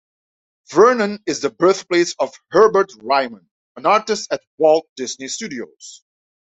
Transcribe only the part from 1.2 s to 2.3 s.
is the birthplace